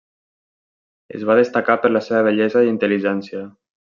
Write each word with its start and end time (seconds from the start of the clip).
Es 1.19 1.25
va 1.31 1.35
destacar 1.41 1.77
per 1.85 1.93
la 1.93 2.03
seva 2.07 2.23
bellesa 2.31 2.65
i 2.69 2.73
intel·ligència. 2.77 3.47